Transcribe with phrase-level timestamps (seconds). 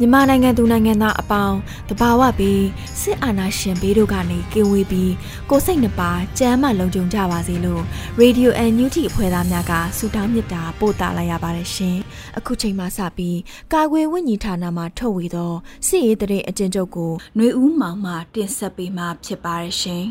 [0.00, 2.64] မြန်မာနိုင်ငံသူနိုင်ငံသားအပေါင်းတဘာဝပြီး
[3.00, 5.12] စစ်အာဏာရှင်ဘေးတို့ကနေကင်းဝေးပြီး
[5.50, 7.82] ကိုစိတ်နှပါကြမ်းမှလုံခြုံကြပါစေလို့
[8.20, 11.96] Radio NUG အဖွဲ့သားများကဆုတောင်းမေတ္တာပို့သလိုက်ရပါတယ်ရှင်။
[12.38, 13.38] အခုချိန်မှစပြီး
[13.72, 15.52] ကာကွယ်ဝိညာဉ်ဌာနမှထုတ်ဝေသော
[15.86, 20.04] စစ်ရေးတရေအကျဉ်းချုပ်ကိုຫນွေဦးမောင်မှတင်ဆက်ပေးမှာဖြစ်ပါတယ်ရှင်။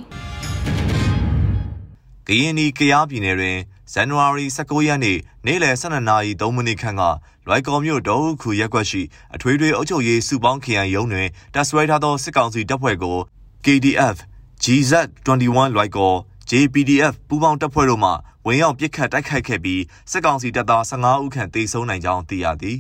[2.27, 3.57] ကရင်နီကရားပြည်နယ်တွင်
[3.93, 7.01] ဇန်နဝါရီ19ရက်နေ့နေ့လယ်12နာရီ3မိနစ်ခန့်က
[7.47, 9.01] လွိုင်ကော်မြို့ဒေါဟုခူရက်ကွက်ရှိ
[9.35, 13.17] အထွေထွေအုပ်ချုပ်ရေးစုပေါင်းခရိုင်ရုံးတွင်တပ်ဆွဲထားသောစစ်ကောင်စီတပ်ဖွဲ့ကို
[13.65, 14.17] KDF
[14.63, 16.17] GZ21 လွိုင်ကော်
[16.49, 18.11] JPDF ပူးပေါင်းတပ်ဖွဲ့တို့မှ
[18.45, 22.77] ဝင်ရောက်ပစ်ခတ်တိုက်ခိုက်ခဲ့ပြီးစစ်ကောင်စီတပ်သား15ဦးခန့်သေဆုံးနိုင်ကြောင်းသိရသည်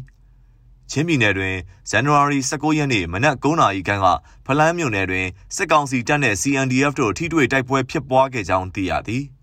[0.91, 1.55] ချင်းပြည်နယ်တွင်
[1.89, 4.07] ဇန်နဝါရီ19ရက်နေ့မနက်9:00နာရီခန့်က
[4.45, 9.25] ဖလန်းမြို့နယ်တွင်စစ်ကောင်စီတပ်နှင့် CNDF တို့ထိတွေ့တိုက်ပွဲဖြစ်ပွားခဲ့ကြောင်းသိရသည်။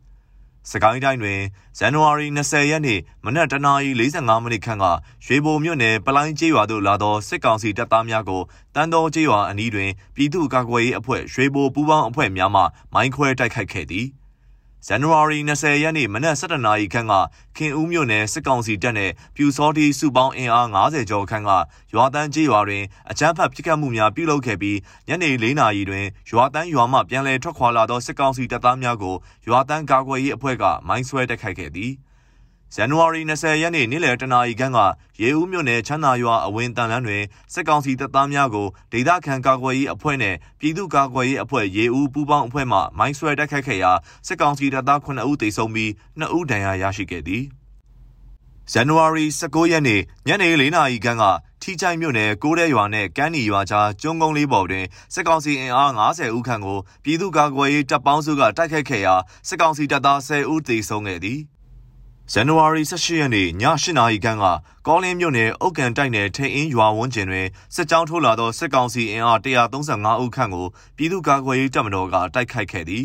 [0.70, 1.40] စကိုင်းတိုင်းတွင်
[1.78, 4.84] ဇန်နဝါရီ20ရက်နေ့မနက်တနာရီ45မိနစ်ခန့်က
[5.24, 8.42] ရွှေဘိုမြို့နယ်ပလိုင်းကျေးရွာသို့လာသောစစ်ကောင်စီတပ်သားများကို
[8.74, 12.62] တန်တော်ကျေးရွာအနီးတွင်ပြည်သူ့ကာကွယ်ရေးအဖွဲ့ရွှေဘိုပူးပေါင်းအဖွဲ့များမှ
[12.94, 14.08] မိုင်းခွဲတိုက်ခိုက်ခဲ့သည်။
[14.86, 17.14] ဇန်နဝါရီ20ရက်နေ့မနက်7:00နာရီခန့်က
[17.56, 21.50] ခင်ဦးမြို့နယ်စစ်ကောင်စီတပ်နဲ့ပြူစောတီစုပေါင်းအင်အား90ကျော်ခန့်က
[21.94, 24.78] ရွာတန်းကျေးရွာတွင်အကြမ်းဖက်ပစ်ခတ်မှုများပြုလုပ်ခဲ့ပြီး
[25.08, 29.16] ညနေ4:00နာရီတွင်ရွာတန်းရွာမှပြန်လည်ထွက်ခွာလာသောစစ်ကောင်စီတပ်သားများကို
[29.48, 31.92] ရွာတန်းကာကွယ်ရေးအဖွဲ့ကမိုင်းဆွဲတိုက်ခိုက်ခဲ့သည်။
[32.74, 34.78] ဇန်နဝါရီ20ရက်နေ့နေ့လယ်တနာရီခန့်က
[35.22, 37.22] ရေဦးမြို့နယ်ချမ်းသာရွာအဝင်းတန်လန်းတွင်
[37.52, 43.92] စစ်ကောင်စီတပ်သားများကိုဒေသခံကာကွယ်ရေးအဖွဲ့နှင့်ပြည်သူ့ကာကွယ်ရေးအဖွဲ့ရေဦးပူးပေါင်းအဖွဲ့မှမိုင်းဆွဲတိုက်ခိုက်ခဲ့ရာ
[44.26, 45.90] စစ်ကောင်စီတပ်သား9ဦးသေဆုံးပြီး
[46.20, 47.44] 2ဦးဒဏ်ရာရရှိခဲ့သည်
[48.72, 51.24] ဇန်နဝါရီ19ရက်နေ့ညနေ4နာရီခန့်က
[51.62, 59.14] ထီချိုင်မြို့နယ်ကိုးတဲရွာနဲ့ကန်းနီရွာကြားကျွန်းကုန်းလေးပေါ်တွင်စစ်ကောင်စီအင်အား90ဦးခန့်ကိုပြည်သူ့ကာကွယ်ရေးတပ်ပေါင်းစုကတိုက်ခိုက်ခဲ့ရာ
[59.48, 61.40] စစ်ကောင်စီတပ်သား10ဦးသေဆုံးခဲ့သည်
[62.34, 63.48] ဇန်နဝါရီ18ရက်နေ့ည
[63.82, 64.44] 8နာရီခန့်က
[64.86, 70.66] ကောလင်းမြို့နယ်အုတ်ကန်တိုက်နယ်ထိန်အင်းရွာဝန်းကျင်တွင်စစ်ကြောင်းထိုးလာသောစစ်ကောင်စီအင်အား135ဦးခန့်ကို
[70.96, 73.04] ပြည်သူ့ကာကွယ်ရေးတပ်မတော်ကတိုက်ခိုက်ခဲ့သည်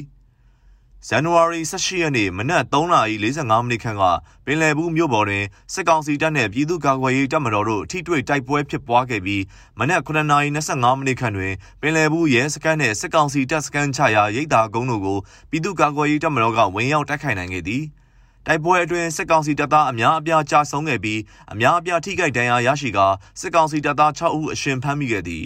[1.07, 4.03] ဇန်နဝါရီ18ရက်နေ့မနက်3:45မိနစ်ခန့်က
[4.45, 9.43] ပင်လယ်ဘူးမြို့ပေါ်တွင်စစ်ကောင်စီတပ်နှင့်ပြည်သူ့ကာကွယ်ရေးတပ်မတော်တို့ထိတွေ့တိုက်ပွဲဖြစ်ပွားခဲ့ပြီး
[9.79, 15.17] မနက်9:25မိနစ်ခန့်တွင်ပင်လယ်ဘူးရဲစခန်းနှင့်စစ်ကောင်စီတပ်စခန်းချရာရိတ်တာကုန်းတို့ကို
[15.49, 17.85] ပြည်သူ့ကာကွယ်ရေးတပ်မတော်ကဝင်ရောက်တိုက်ခိုက်နိုင်ခဲ့သည်။
[18.49, 21.19] တိုက်ပွဲအတွင်းစစ်ကောင်စီတပ်သားအများအပြားကြာဆုံးခဲ့ပြီး
[21.53, 23.07] အများအပြားထိခိုက်ဒဏ်ရာရရှိကာ
[23.39, 25.43] စစ်ကောင်စီတပ်သား6ဦးအရှင်ဖမ်းမိခဲ့သည်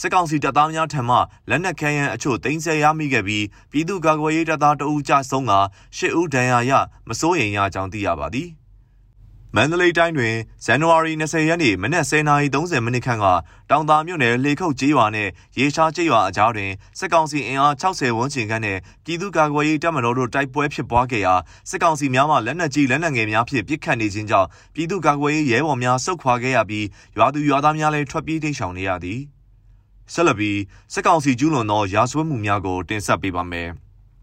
[0.00, 1.16] စစ်ကောင်စီတပ်သားများထံမှ
[1.50, 5.54] လက်နက်ခဲယမ်းအချို့တင်ဆက်ရမိခဲ့ပြီးပြည်သူ့ကာကွယ်ရေးတပ်သားတအူးကြာဆုံးက
[5.96, 6.72] 10ဦးဒဏ်ရာရ
[7.08, 8.48] မစိုးရိမ်ရကြောင်းသိရပါသည်
[9.56, 13.26] မန္တလေးတိုင်းတွင်ဇန်နဝါရီ20ရက်နေ့မနက်10:30မိနစ်ခန့်က
[13.70, 15.28] တောင်သာမြို့နယ်လေခုတ်ကျေးရွာနဲ့
[15.58, 21.34] ရေရှားကျေးရွာအကြားတွင်စစ်ကောင်စီအင်အား60ဝန်းကျင်ခန့်နဲ့ပြည်သူ့ကာကွယ်ရေးတပ်မတော်တို့တိုက်ပွဲဖြစ်ပွားခဲ့ရာ
[21.70, 26.86] စစ်ကောင်စီများမှလက်နက်ကြီးလက်နက်ငယ်များဖြင့်ပစ်ခတ်နေခြင်းကြောင့်ပြည်သူ့ကာကွယ်ရေးရဲဘော်များဆုတ်ခွာခဲ့ရပြီး
[27.16, 29.20] ရွာသူရွာသားများလည်းထွက်ပြေးတိမ်းရှောင်နေရသည်
[30.12, 30.58] ဆက်လက်ပြီး
[30.92, 33.68] စစ်ကောင်စီကျူးလွန်သောရာဇဝတ်မှုများကိုတင်ဆက်ပေးပါမယ်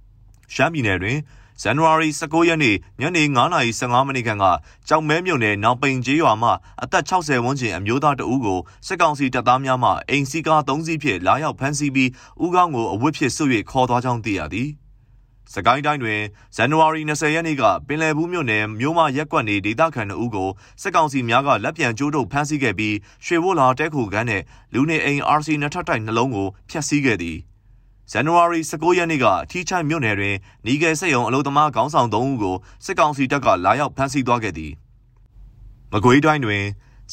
[0.54, 1.18] ။ရှမ်းပြည်နယ်တွင်
[1.64, 3.24] ဇန်နဝါရီ19ရက်နေ့ညနေ
[3.62, 4.46] 9:15မိနစ်ခန့်က
[4.88, 6.50] ကြောက်မဲမြို့နယ်နောင်ပိန်ကျေးရွာမှ
[6.84, 12.10] အသက်60ဝန်းကျင်အမျိုးသားတဦးကိုစစ်ကောင်စီတပ်သားများမှအိမ်စီကား3စီးဖြင့်လာရောက်ဖမ်းဆီးပြီး
[12.44, 14.70] ဦးခေါင်းကိုအဝတ်ဖြင့်ဆွ၍ခေါ်သွားကြောင်းသိရသည်။
[15.54, 16.22] စကိုင်းတိုင်းတွင်
[16.56, 20.50] ဇန်နဝါရီ20ရက်နေ့ကပင်လယ်ဘူးမြို့နယ်မြို့မရက်ကွက်နေဒေသခံအုပ်ကို
[20.82, 22.96] စစ်ကောင်စီများကလက်ပြန်ကျိုးထုတ်ဖမ်းဆီးခဲ့ပြီး
[23.26, 24.42] ရွှေဘိုလာတဲခုကန်းနဲ့
[24.74, 27.38] လူနေအိမ် RC နှစ်ထပ်တိုက်နှလုံးကိုဖျက်ဆီးခဲ့သည်။
[28.14, 30.36] ဇန်နဝါရီ19ရက်နေ့ကထီချိုင်မြို့နယ်တွင်
[30.66, 32.56] နီဂယ်စက်ရုံအလုပ်သမားခေါင်းဆောင်3ဦးကို
[32.86, 34.72] စစ်ကောင်စီတပ်ကလာရောက်ဖမ်းဆီးသွားခဲ့သည်။
[35.92, 36.64] မကွေးတိုင်းတွင်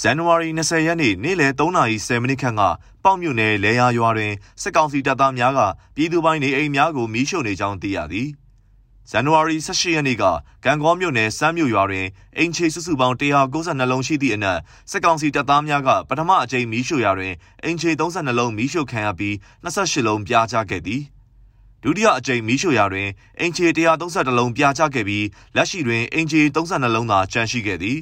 [0.00, 2.62] ဇန်နဝါရီ20ရက်နေ့နေ့လယ်3:10မိနစ်ခန့်က
[3.04, 5.60] ပေါ့မြို့နယ်လဲရရွာတွင်စစ်ကောင်စီတပ်သားများက
[5.96, 8.28] ပြည်သူပိုင်းနေအိမ်များကိုမီးရှို့နေကြောင်းသိရသည်
[9.10, 10.24] ဇန်နဝါရီ18ရက်နေ့က
[10.64, 12.06] ကံကောမြို့နယ်စမ်းမြို့ရွာတွင်
[12.38, 14.58] အင်ချေစုစုပေါင်း192လုံးရှိသည့်အနက်
[14.90, 17.34] စစ်ကောင်စီတပ်သားများကပထမအကြိမ်မီးရှို့ရာတွင်
[17.64, 19.34] အင်ချေ32လုံးမီးရှို့ခံရပြီး
[19.64, 21.02] 28လုံးပြာကျခဲ့သည်
[21.82, 23.08] ဒုတိယအကြိမ်မီးရှို့ရာတွင်
[23.40, 23.66] အင်ချေ
[24.02, 25.26] 132လုံးပြာကျခဲ့ပြီး
[25.56, 27.98] လက်ရှိတွင်အင်ချေ32လုံးသာကျန်ရှိခဲ့သည်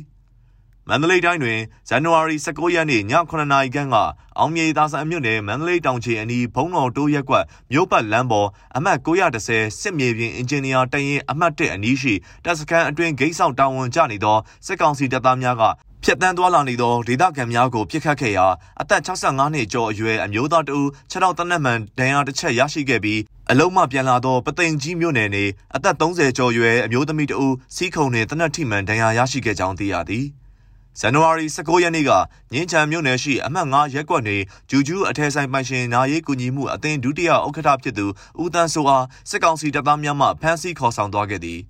[0.91, 3.97] မန္တလေးတိုင်းတွင်ဇန်နဝါရီ19ရက်နေ့ည9:00နာရီခန့်က
[4.39, 15.63] အောင်မြေသာဆန်မြို့နယ်မန္တလေးတောင်ချေအနီးဘုံတော်တိုးရက်ကွက်မြို့ပတ်လမ်းပေါ်အမှတ်930စစ်မြေပြင်အင်ဂျင်နီယာတရင်အမှတ်1အနီးရှိတပ်စခန်းအတွင်းဂိတ်ဆောင်တာဝန်ကျနေသောစစ်ကောင်စီတပ်သားများက
[16.03, 18.47] ဖြတ်တန်းသွားလာနေသောဒေသခံများကိုပြစ်ခတ်ခဲ့ရာ
[18.81, 25.45] အသက်65နှစ်ကျော်အရွယ်အမျိုးသားတဦးခြေထောက်တနက်မှန်ဒဏ်ရာတစ်ချက်ရရှိခဲ့ပြီးအလုံးမပြန်လာသောပသိမ်ကြီးမြို့နယ်နေ
[25.77, 30.27] အသက်30ကျော်ရွယ်အမျိုးသမီးတဦးစီးခုံနှင့်တနက်ထိမှန်ဒဏ်ရာရရှိခဲ့ကြောင်းသိရသည်။
[31.01, 32.11] ဇန်နဝါရီ19ရက်နေ့က
[32.53, 34.37] ငင်းချံမြို့နယ်ရှိအမှတ်9ရက်ကွက်နေ
[34.71, 38.07] ဂျူဂျူးအထက်ဆိုင်ပိုင်ရှင်နာရေးကူညီမှုအသင်းဒုတိယဥက္ကဋ္ဌဖြစ်သူ
[38.43, 41.61] ဦးတန်းစိုးအားစစ်ကောင်စီတပ်သားများမှဖမ်းဆီးခေါ်ဆောင်သွားခဲ့သည်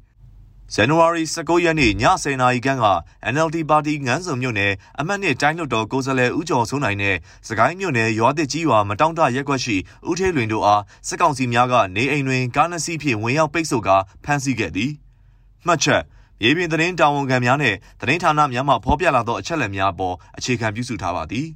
[0.75, 2.87] ဇန်နဝါရီ19ရက်နေ့ည10:00နာရီခန့်က
[3.33, 7.17] NLD ပါတီငန်းစုံမြို့နယ်အမှတ်နှစ်တိုင်းလွတ်တော်ကိုယ်စားလှယ်ဦးကျော်စိုးနိုင်နဲ့
[7.49, 9.77] စကိုင်းမြို့နယ်ရွာသစ်ကြီးရွာမတောင့်တရက်ကွက်ရှိ
[10.09, 14.93] ဦးထေးလွင်တို့အားစစ်ကောင်စီများကနေအိမ်တွင်ကားနှစ်စီးဖြင့်ဝင်ရောက်ပိတ်ဆို့ကာဖမ်းဆီးခဲ့သည်
[15.67, 16.03] မှတ်ချက်
[16.45, 21.47] ရေပြင်သတင်းတာဝန်ခံများနဲ့သတင်းဌာနများမှဖော်ပြလာသောအချက်အလက်များအပေါ်အခြေခံပြုစုထားပါသည်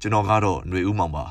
[0.00, 1.24] ကျွန်တော်ကတော့ຫນွေဦးမောင်ပါ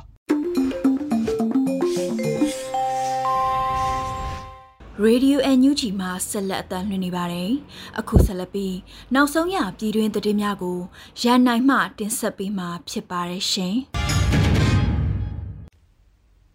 [5.03, 7.51] ရေဒီယို NUG မှာဆက်လက်အသံလွှင့်နေပါတယ်။
[7.99, 8.75] အခုဆက်လက်ပြီး
[9.15, 10.77] နောက်ဆုံးရပြည်တွင်းသတင်းများကို
[11.21, 13.75] ရန်နိုင်မှတင်ဆက်ပေးမှာဖြစ်ပါတယ်ရှင်။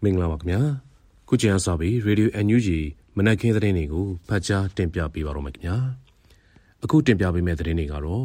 [0.02, 0.60] မင်္ဂလာပါခင်ဗျာ။
[1.28, 2.68] ခုချိန်အစပြီးရေဒီယို NUG
[3.16, 5.78] မနက်ခင်းသတင်းတွေကိုဖတ်ကြားတင်ပြပေးပါရမယ်ခင်ဗျာ။
[6.84, 8.24] အခုတင်ပြပေးမယ့်သတင်းတွေကတော့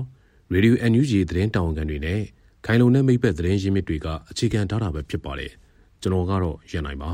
[0.54, 2.22] Radio NUG သတင်းတာဝန်ခံတွေနဲ့
[2.66, 5.52] ခိုင်လုံတဲ့မိဘသတင်းရင်းမြစ်တွေကအခြေခံထားတာပဲဖြစ်ပါတယ်
[6.02, 7.12] ကျွန်တော်ကတော့ရန်နိုင်ပါ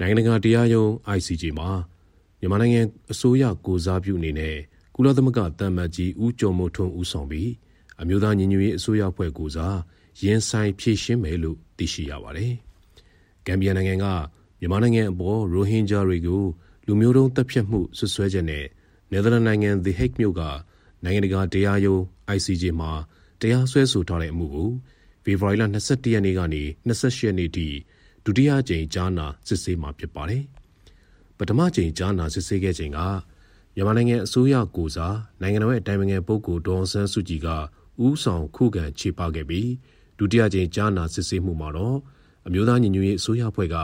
[0.00, 1.68] နိုင်ငံတကာတရားရုံး ICJ မှာ
[2.40, 2.80] မြန်မာနိုင်ငံ
[3.12, 4.56] အစိုးရကိုစားပြုအနေနဲ့
[4.94, 7.50] ကုလသမဂ္ဂတမတ်ကြီးဦးကျော်မိုးထွန်းဦးဆောင်ပြီး
[8.00, 9.76] အမျိုးသားညီညွတ်ရေးအစိုးရဖွဲ့ကိုစား
[10.22, 12.52] ရင်ဆိုင်ဖြည့်ရှင်းမယ်လို့သိရှိရပါတယ်။
[13.46, 14.06] ဂမ်ဘီယာနိုင်ငံက
[14.60, 16.44] မြန်မာနိုင်ငံအပေါ်ရိုဟင်ဂျာတွေကို
[16.90, 18.64] လူမျိုးတုံးတပ်ဖြတ်မှုဆွဆွဲချက်နဲ့
[19.10, 20.42] နယ်သာလန်နိုင်ငံ The Hague မြို့က
[21.04, 22.00] နိုင်ငံတကာတရားရုံး
[22.36, 22.90] ICJ မှာ
[23.40, 24.70] တရားစွဲဆိုထားတဲ့အမှုကို
[25.24, 27.66] ဖေဖော်ဝါရီလ22ရက်နေ့ကနေ28ရက်နေ့ထိ
[28.24, 30.42] ဒုတိယကြိမ်ကြားနာစစ်ဆေးမှာဖြစ်ပါတယ်။
[31.38, 32.98] ပထမကြိမ်ကြားနာစစ်ဆေးခဲ့ချိန်က
[33.74, 37.48] မြန်မာနိုင်ငံအစိုးရကိုစားနိုင်ငံတော်ရဲ့အတိုင်ပင်ခံပုဂ္ဂိုလ်ဒေါ်ဆန်းစုကြည်က
[38.04, 39.70] ဥဆောင်ခုခံခြေပခဲ့ပြီး
[40.18, 41.98] ဒုတိယကြိမ်ကြားနာစစ်ဆေးမှုမှာတော့
[42.46, 43.76] အမျိုးသားညီညွတ်ရေးအစိုးရဖွဲ့က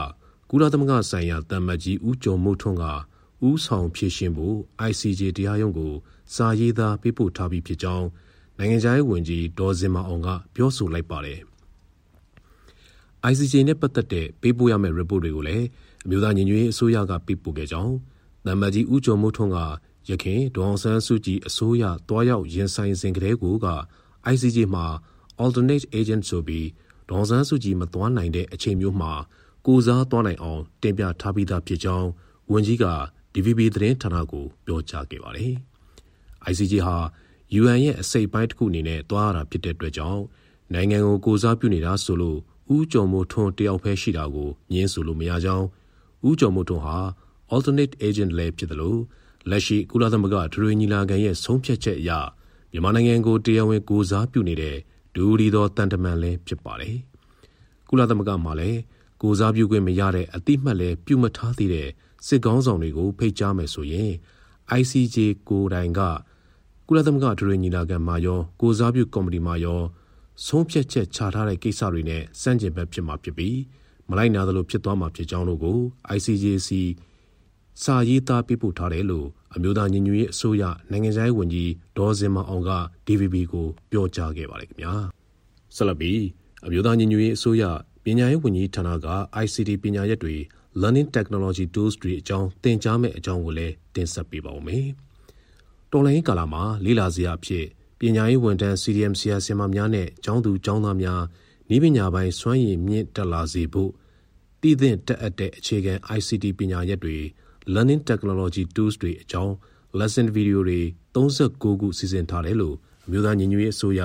[0.57, 2.85] ကုလသမဂ္ဂဆိုင်ရာတမ္မတ်ကြီးဦးကျော်မိုးထွန်းက
[3.47, 4.57] ဥဆောင်ဖြည့်ရှင်ဖို့
[4.89, 5.93] ICJ တရားရုံးကို
[6.33, 8.07] စာရေးသားပေးပို့ထားပြီးဖြစ်ကြောင်း
[8.57, 11.39] နိုင်ငံခြားရေးဝန်ကြီးဒေါ်စင်မအောင်ကပြောဆိုလိုက်ပါတယ်။
[13.31, 15.65] ICJ နဲ့ပတ်သက်တဲ့ပေးပို့ရမယ့် report တွေကိုလည်း
[16.05, 17.93] အမျိုးသားညီညွတ်ရေးအစိုးရကပေးပို့ခဲ့ကြောင်း
[18.47, 19.57] တမ္မတ်ကြီးဦးကျော်မိုးထွန်းက
[20.09, 23.67] ရခင်ဒေါအောင်ဆန်းစုကြည်အစိုးရတွားရောက်ရင်ဆိုင်စဉ်ကတည်းက
[24.33, 24.85] ICJ မှာ
[25.43, 26.67] alternate agent ဆိုပြီး
[27.09, 29.13] ဒေါအောင်ဆန်းစုကြည်မသွားနိုင်တဲ့အချိန်မျိုးမှာ
[29.65, 32.09] ကိုစားသွားနိုင်အောင် တင်ပြထားပြီးသားဖြစ်ကြောင်း
[32.51, 32.85] ဝန်ကြီးက
[33.33, 35.53] DVB သတင်းဌာနကို ပြောကြားခဲ့ပါတယ်။
[36.51, 36.97] ICJ ဟာ
[37.59, 40.21] UN ရဲ့ အစိတ်ပိုင်းတစ်ခုအနေနဲ့ သွားရတာဖြစ်တဲ့အတွက်ကြောင့်
[40.73, 42.39] နိုင်ငံကို ကိုစားပြုနေတာဆိုလို့
[42.75, 45.67] ဦးကျော်မိုးထွန်းတယောက်ဖဲရှိတာကိုညင်းဆိုလို့မရကြောင်း
[46.27, 46.97] ဦးကျော်မိုးထွန်းဟာ
[47.53, 48.99] alternate agent လည်းဖြစ်တယ်လို့
[49.49, 52.11] လက်ရှိ ကုလသမဂ္ဂထရီညီလာခံရဲ့ ဆုံးဖြတ်ချက်အရ
[52.71, 54.77] မြန်မာနိုင်ငံကို တရားဝင် ကိုစားပြုနေတဲ့
[55.15, 56.97] ဒူရီတော်တန်တမန်လည်း ဖြစ်ပါတယ်။
[57.89, 58.79] ကုလသမဂ္ဂမှာလည်း
[59.21, 61.89] ကိုစားပြုခွင့်မရတဲ့အတိမတ်လည်းပြုမထားသေးတဲ့
[62.27, 64.11] စစ်ကောင်းဆောင်တွေကိုဖိတ်ကြားမယ်ဆိုရင်
[64.79, 65.17] ICJ
[65.49, 66.01] ကိုယ်တိုင်က
[66.87, 69.81] ကုလသမဂ္ဂဒရညီလာခံမှာရောကိုစားပြုကော်မတီမှာရော
[70.45, 73.57] ဆုံးဖြတ်ချက်ချထားတဲ့ကိစ္စတွေနဲ့စန့်ကျင်ဘက်ဖြစ်မှာဖြစ်ပြီး
[74.09, 75.77] မလိုက်နာသလိုဖြစ်သွားမှာဖြစ်ကြောင်းတို့ကို
[76.15, 76.69] ICJC
[77.83, 82.71] စာရေးသားပေးပို့ထားတယ်လို့အမျိုးသားညီညွတ်ရေးအစိုးရနိုင်ငံခြားရေးဝန်ကြီးဒေါ်စင်မအောင်က
[83.07, 84.93] DVB ကိုပြောကြားခဲ့ပါတယ်ခင်ဗျာ
[85.75, 86.21] ဆက်လက်ပြီး
[86.65, 87.63] အမျိုးသားညီညွတ်ရေးအစိုးရ
[88.07, 89.07] ပညာရေးဝန်ကြီးဌာနက
[89.43, 90.35] ICT ပညာရပ်တွေ
[90.81, 94.87] learning technology tools တွေအကြောင်းသင်ကြားမယ့်အကြောင်းကိုလည်းတင်ဆက်ပေးပါဦးမယ်။
[95.91, 97.65] တော်လိုင်းကာလမှာလေးလာစရာအဖြစ်
[97.99, 101.21] ပညာရေးဝန်ထမ်း CDM ဆရာဆရာမများနဲ့ကျောင်းသူကျောင်းသားများ
[101.75, 103.91] ဤပညာပိုင်းစွမ်းရည်မြင့်တက်လာစေဖို့
[104.61, 107.17] တည်သင့်တက်အပ်တဲ့အခြေခံ ICT ပညာရပ်တွေ
[107.73, 109.53] learning technology tools တွေအကြောင်း
[109.99, 110.81] lesson video တွေ
[111.15, 114.01] 39ခုစီစဉ်ထားတယ်လို့အမျိုးသားညီညွတ်ရေးအစိုးရ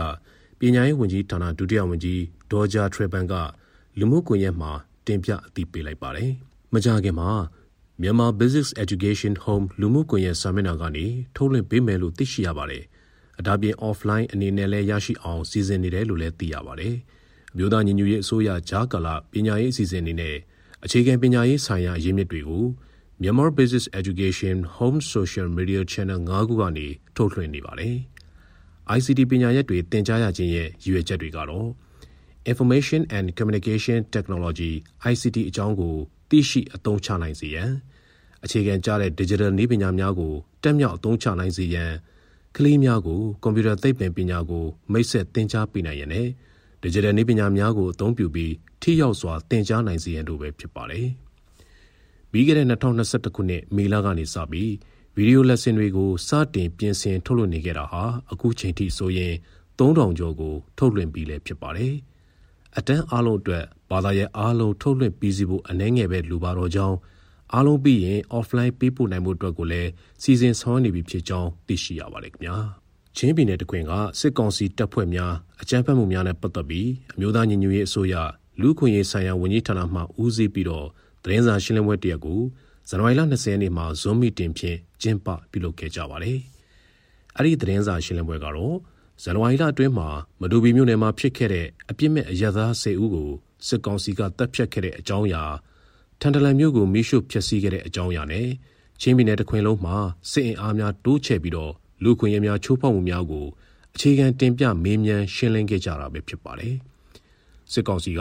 [0.59, 3.35] ပညာရေးဝန်ကြီးဌာနဒုတိယဝန်ကြီးဒေါ်ဂျာထရပန်က
[4.00, 4.73] လူမှုကွန်ရက်မှာ
[5.07, 6.30] တင်ပြအသိပေးလိုက်ပါတယ်။
[6.73, 7.30] မကြခင်မှာ
[8.02, 12.85] မြန်မာ Business Education Home လူမှုကွန်ရက်စာမျက်နှာကနေထုတ်လွှင့်ပေးမယ်လို့သိရှိရပါတယ်။
[13.38, 16.95] အဒါပြင် offline အနေနဲ့လည်းရရှိအောင်စီစဉ်နေတယ်လို့လည်းသိရပါတယ်။
[17.52, 20.37] အမျိုးသားညီညွတ်ရေးအစိုးရဂျာကာလာပညာရေးအစီအစဉ်အနေနဲ့
[20.85, 22.64] အခြေခံပညာရေးဆိုင်ရာရင်းမြစ်တွေကို
[23.21, 27.97] Myanmar Business Education Home Social Media Channel 9ခုကနေထုတ်လွှင့်နေပါတယ်။
[28.97, 31.69] ICT ပညာရပ်တွေသင်ကြားရခြင်းရဲ့ရည်ရွယ်ချက်တွေကတော့
[32.44, 34.73] Information and Communication Technology
[35.12, 35.94] ICT အကြောင်းကို
[36.30, 37.70] သိရှိအသုံးချနိုင်စေရန်
[38.44, 41.92] အခြေခံကျတဲ့ Digital နည်းပညာများကိုတက်မြောက်အသုံးချနိုင်စေရန်
[42.56, 46.28] ကလေးများကိုကွန်ပျူတာသိပ္ပံပညာကိုမိတ်ဆက်သင်ကြားပေးနိုင်ရန်နဲ့
[46.82, 51.06] Digital နည်းပညာများကိုအသုံးပြုပြီးထိရောက်စွာသင်ကြားနိုင်စေရန်တို့ပဲဖြစ်ပါတယ်။
[52.30, 54.73] ပြီးခဲ့တဲ့2021ခုနှစ်မေလကနေစပြီး
[55.16, 59.35] ဗီဒီယိုလက်ဆင်တွေကိုစတင်ပြင်ဆင်ထုတ်လွှင့်နေခဲ့တာဟာအခုချိန်ထိဆိုရင်
[59.78, 61.94] 3000ကျော်ကိုထုတ်လွှင့်ပြီးလည်းဖြစ်ပါတယ်။
[62.78, 66.96] အတန်းအားလုံးအတွက်ဘာသာရဲ့အားလုံးထုတ်လွှင့်ပြီးစီဖို့အနှဲငယ်ပဲလူပါတော့ကြောင်း
[67.54, 69.90] အားလုံးပြီးရင် offline ပေးပို့နိုင်မှုအတွက်ကိုလည်း
[70.22, 72.56] စီစဉ်ဆောင်ရွက်နေပြီဖြစ်ကြောင်းသိရှိရပါတယ်ခင်ဗျာ
[73.16, 78.14] ချင်းပြည်နယ်တခွင်ကစစ်ကောင်စီတပ်ဖွဲ့များအကြမ်းဖက်မှုများနဲ့ပတ်သက်ပြီးအမျိုးသားညီညွတ်ရေးအစိုးရ
[78.60, 80.86] လူခွင့်ရေးဆိုင်ရာဝန်ကြီးဌာနမှဦးစီးပြီးတော့
[81.22, 82.40] သတင်းစာရှင်းလင်းပွဲတရက်ကို
[82.88, 86.38] ဇန်နဝါရီလ20ရက်နေ့မှာ Zoom meeting ဖြင့်ကျင်းပပြုလုပ်ခဲ့ကြပါတယ်။
[87.36, 88.74] အဲ့ဒီသတင်းစာရှင်းလင်းပွဲကတော့
[89.22, 90.08] ဇန်နဝါရီလအတွင်းမှာ
[90.40, 93.30] မဒူဘီမြို့နယ်မှာဖြစ်ခဲ့တဲ့အပြစ်မဲ့အရသာ၁၀ဦးကို
[93.66, 95.44] စစ်ကောင်စီကတပ်ဖြတ်ခဲ့တဲ့အကြောင်းအရာ
[96.20, 98.48] ထန်တလန်မြို့ကိုမိရှုဖျက်ဆီးခဲ့တဲ့အကြောင်းအရာနဲ့
[99.00, 99.96] ချင်းပြည်နယ်တခွင်လုံးမှာ
[100.30, 101.72] စစ်အင်အားများတိုးချဲ့ပြီးတော့
[102.02, 103.46] လူခွင့်ရများချိုးဖောက်မှုများကို
[103.94, 106.74] အခြေခံတင်ပြမေးမြန်းရှင်းလင်းခဲ့ကြတာပဲဖြစ်ပါတယ်။
[107.72, 108.20] စစ်ကောင်စီက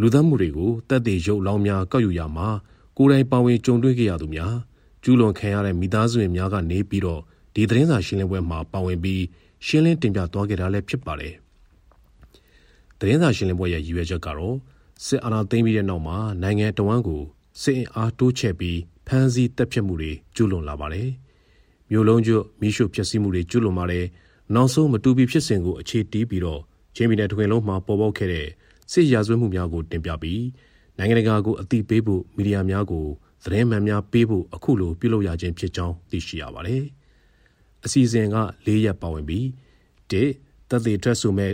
[0.00, 2.48] လူသတ်မှုတွေကိုတပ်တွေရုပ်လောင်းများကောက်ယူရမှာ
[2.96, 4.54] ကိုယ်တိုင်ပါဝင်ကြုံတွေ့ခဲ့ရသူများ
[5.02, 7.20] ကျူးလွန်ခံရတဲ့မိသားစုဝင်များကနေပြီးတော့
[7.54, 9.22] ဒီသတင်းစာရှင်းလင်းပွဲမှာပါဝင်ပြီး
[9.66, 11.34] ရှင်းလင်းတင်ပြသွားခဲ့တာလည်းဖြစ်ပါတယ်။
[12.98, 14.56] သတင်းစာရှင်းလင်းပွဲရဲ့ရည်ရွယ်ချက်ကတော့
[15.04, 17.22] စစ်အာဏာသိမ်းပြီးတဲ့နောက်မှာနိုင်ငံတော်ဝန်ကို
[17.62, 21.08] စစ်အင်အားတိုးချဲ့ပြီးဖမ်းဆီးတပ်ဖြတ်မှုတွေကျူးလွန်လာပါတယ်။
[21.90, 24.04] မြို့လုံးကျွတ်မိရှုဖျက်ဆီးမှုတွေကျူးလွန်ပါတယ်။
[24.54, 26.60] နောက်ဆုံးမတူပီဖြစ်စဉ်ကိုအခြေတီးပြီးတော့
[26.96, 28.48] ချင်းပြည်နယ်တွင်လုံးမှာပေါ်ပေါက်ခဲ့တဲ့
[28.92, 30.42] စစ်ရာဇဝတ်မှုများကိုတင်ပြပြီး
[30.98, 33.06] နိုင်ငံတကာကိုအသိပေးဖို့မီဒီယာများကို
[33.44, 36.84] သတင်းမှန်များပေးဖို့အခုလိုပြုလုပ်ရခြင်းဖြစ်ကြောင်းသိရှိရပါတယ်။
[37.84, 39.44] အစီအစဉ်က၄ရက်ပါဝင်ပြီး
[40.10, 40.22] ၁
[40.68, 41.52] တပ်သေးထွက်ဆိုမဲ့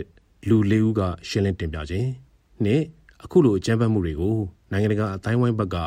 [0.49, 2.07] လူ၄ဦးကရှင်းလင်းတင်ပြခြင်း
[2.65, 2.67] ၂
[3.23, 4.35] အခုလိုအကြမ်းဖက်မှုတွေကို
[4.71, 5.77] နိုင်ငံတကာအတိုင်းဝိုင်းဘက်က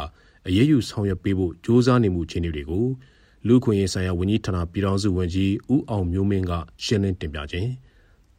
[0.47, 2.87] အရေးယူဆောင်ရွက်ပေးဖို့ကြိုးစားနေမှုချင်းတွေကို
[3.47, 6.53] လူခွင့်ရေးဆိုင်ရာဝန်ကြီးဌာနပြည်ထောင်စုဝန်ကြီးဦးအောင်မျိုးမင်းက
[6.85, 7.69] ရှင်းလင်းတင်ပြခြင်း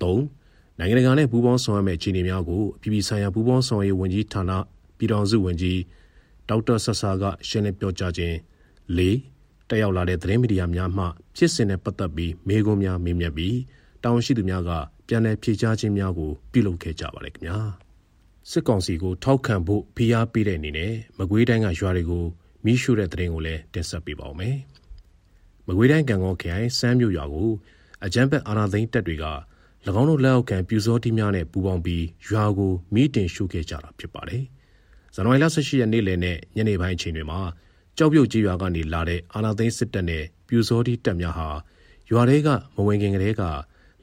[0.01, 0.15] ၃
[0.79, 4.51] နိုင်ငံတကာနဲ့ပူးပေါင်းဆောင်ရွက်မဲ့အခြေအနေများကိုအပြည်ပြည်ဆိုင်ရာပူးပေါင်းဆောင်ရွက်ဝန်ကြီးဌာန
[4.98, 5.79] ပြည်ထောင်စုဝန်ကြီး
[6.50, 8.36] ဒေါက်တာဆဆာကရှင်းလင်းပြောကြားခြင်း
[8.98, 9.00] ၄
[9.72, 11.06] တက်ရောက်လာတဲ့သတင်းမီဒီယာများမှ
[11.38, 13.58] ဖြစ်စဉ်နဲ့ပတ်သက်ပြီးမေးခွန်းများမေးမြန်းပြီး
[14.04, 14.72] တာဝန်ရှိသူများက
[15.08, 17.60] ပြန်လည်ဖြေကြားခြင်းများကိုပြုလုပ်ခဲ့ကြပါတယ်ခင်ဗျာ
[18.50, 22.25] စစ်ကောင်စီကိုထောက်ခံဖို့ဖိအားပေးတဲ့အနေနဲ့မကွေးတိုင်းကရွာတွေကို
[22.66, 24.58] မိရှုတဲ့တရင်ကိုလည်းတင်ဆက်ပေးပါောင်းမယ်။
[25.68, 27.50] မကွေးတိုင်းကံကောခရိုင်စမ်းမြို့ရွာကို
[28.06, 29.25] အကြမ်းဖက်အာဏာသိမ်းတပ်တွေက၎
[30.01, 34.44] င်းတို့လက်အောက်ခံပြူစောတိများနဲ့ပူးပေါင်းပြီးရွာကိုမိတင်ရှုခဲ့ကြတာဖြစ်ပါတယ်။
[35.16, 37.40] ဇန်နဝါရီလ18ရက်နေ့လယ်နဲ့ညနေပိုင်းအချိန်တွေမှာ
[37.98, 41.50] ကြောက်ပြုတ်ကြီးရွာကနေလာတဲ့အာဏာသိမ်းစစ်တပ်နဲ့ပြူစောတိတပ်များဟာ
[42.12, 43.43] ရွာတွေကမဝင်ခင်ကတည်းက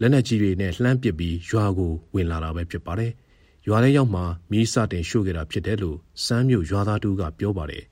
[0.00, 3.12] လက်နက်ကြီးတွေနဲ့လှမ်းပစ်ပြီးရွာကိုဝင်လာတာပဲဖြစ်ပါတယ်။
[3.66, 7.85] ရွာထဲရောက်မှမီးစတင်ရှို့ခဲ့တာဖြစ်တယ်လို့စမ်းမြို့ရွာသားတူကပြောပါတယ်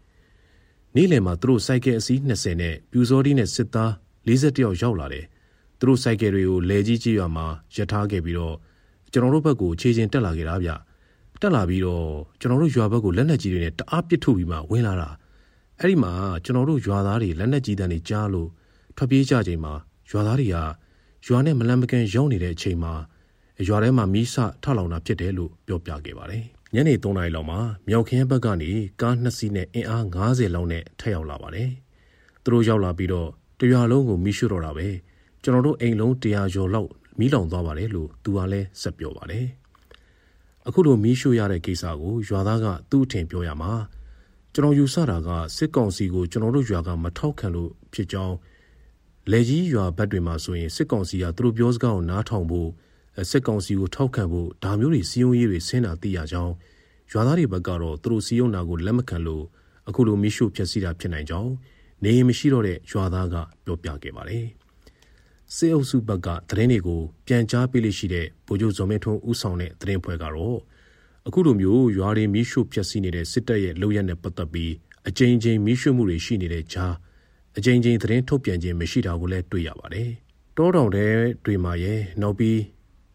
[0.94, 3.90] ။နေ့လယ်မှာသူတို့စိုက်ကယ်အစီး20နဲ့ပြူစောတိနဲ့စစ်သား
[4.28, 5.24] 40ယောက်ရောက်လာတယ်။
[5.78, 8.56] သူတို့စိုက်ကယ်တွေကိုလဲကြီးကြီးရွာမှာရထားခဲ့ပြီးတော့
[9.12, 10.70] ကျွန်တော်တို့ဘက်ကိုခြေချင်းတက်လာခဲ့တာဗျ။
[11.40, 12.06] တက်လာပြီးတော့
[12.40, 15.08] ကျွန်တော်တို့ရွာဘက်ကိုလက်နက်ကြီးတွေနဲ့တအားပစ်ထုတ်ပြီးမှဝင်လာတာ။
[15.80, 16.12] အဲ့ဒီမှာ
[16.44, 18.48] ကျွန်တော်တို့ရွာသားတွေလက်နက်ကြီးတန်းတွေကြားလို့
[18.96, 19.74] ထွက်ပြေးကြချိန်မှာ
[20.10, 20.56] ရွာသားတွေက
[21.26, 22.94] ရွာနဲ့မလန်မကန်ရောက်နေတဲ့အချိန်မှာ
[23.68, 31.70] ရွာထဲမှာမီးစထလောင်တာဖြစ်တယ်လို့ပြောပြခဲ့ပါတယ်။ညနေ3နာရီလောက်မှာမြောက်ခင်းဘက်ကနေကားနှစ်စီးနဲ့အင်အား90လောက်နဲ့ထက်ရောက်လာပါတယ်။
[32.42, 33.28] သူတို့ရောက်လာပြီးတော့
[33.60, 34.88] တရွာလုံးကိုမီးရှို့တော့တာပဲ။
[35.42, 39.46] ကျွန်တော်တို့အိမ်လုံး100ကျော်လောက်မီးလောင်သွားပါတယ်လို့သူကလည်းဆက်ပြောပါတယ်။
[40.66, 43.72] အခုလိုမီးရှို့ရတဲ့ကိစ္စကိုရွာသားကသူ့အထင်ပြောရမှာ
[44.56, 48.36] ကျွန်တော်ယူဆတာကစစ်ကောင်စီကိုကျွန်တော်တို့ရွာကမထောက်ခံလို့ဖြစ်ကြောင်း
[49.32, 52.68] လေကြီးရွာဘက်တွေမှာဆိုရင်စစ်ကောင်စီကသူတို့ပြောစကားကိုနားထောင်ဖို့
[53.30, 56.52] စစ်ကောင်စီကိုထောက်ခံဖို့ဒါမျိုးတွေစီယုံရေးတွေဆင်းတာသိရကြောင်း
[57.12, 59.44] ရွာသားတွေဘက်ကတော့သူတို့စီယုံတာကိုလက်မခံလို့
[59.88, 61.50] အခုလိုမိရှုဖျက်ဆီးတာဖြစ်နိုင်ကြောင်း
[62.02, 64.46] နေရင်မရှိတော့တဲ့ရွာသားကပြောပြခဲ့ပါတယ်။
[65.54, 70.58] စေအုပ်စုဘက်ကသတင်းတွေကိုပြန်ကြားပေးလို့ရှိတဲ့ဗိုလ်ချုပ်ဇော်မင်းထွန်းဦးဆောင်တဲ့သတင်းဖွဲ့ကတော့
[71.28, 74.72] အခုလိုမျိုးရွာတွေမိရှုဖျက်ဆီးနေတဲ့စစ်တပ်ရဲ့လုပ်ရက်နဲ့ပတ်သက်ပြီး
[75.08, 76.94] အကြိမ်ကြိမ်မိရှုမှုတွေရှိနေတဲ့ကြား
[77.56, 80.10] အကြိမ်ကြိမ်သတင်းထုတ်ပြန်ခြင်းမရှိတာကိုလည်းတွေ့ရပါတယ်။
[80.56, 81.06] တောတောင်တဲ
[81.44, 82.60] တွေမှာရဲ့နောက်ပြီး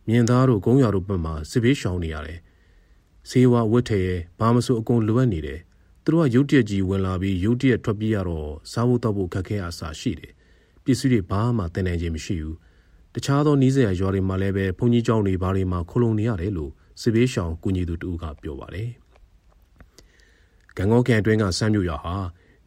[0.08, 2.40] မြင်သားတို့ဂုံးရွာတို့ဘက်မှာစစ်ဘေးရှောင်နေရတယ်။
[3.30, 5.60] ဆေးဝါးဝတ်ထည်ဘာမဆိုအကုန်လိုအပ်နေတယ်။
[6.04, 10.32] သူတို့ကရုတ်တရက်ကြီးဝင်လာပြီးရုတ်တရက်ထွက်ပြေးရတော့စားဖို့တောက်ဖို့ခက်ခဲအစားရှိတယ်။
[10.84, 12.56] ပစ္စည်းတွေဘာမှတင်နိုင်ခြင်းမရှိဘူး။
[13.14, 18.90] တခြားသောနီးစရာရွာတွေမှာလည်းပဲဘုန်းကြီးကျောင်းတွေဘာတွေမှာခလုံးနေရတယ်လို့ စစ်ဘေးရှောင်ကူညီသူတူကပြောပါတယ်။
[20.78, 22.16] ဂံကောကန်အတွင်းကစမ်းမြို့ရွာဟာ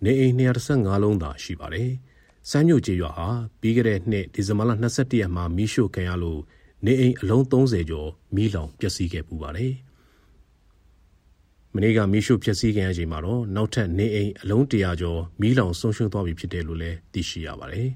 [0.04, 1.90] နေအိမ်215လုံးသာရှိပါတယ်။
[2.50, 3.28] စမ်းမြို့ကျေးရွာဟာ
[3.60, 6.40] ပြီးခဲ့တဲ့နှစ်ဒီဇင်ဘာလ22ရက်မှာမီးရှို့ခံရလို့
[6.84, 9.72] နေအိမ်အလုံး30ကျော်မီးလောင်ပျက်စီးခဲ့ပူပါတယ်။
[11.74, 17.88] မနေ့ကမီးရှို့ပျက်စီးခံရချိန်မှာတော့နောက်ထပ်နေအိမ်အလုံး100ကျော်မီးလောင်ဆုံးရှုံးသွားပြီဖြစ်တယ်လို့လည်းသိရှိရပါတယ်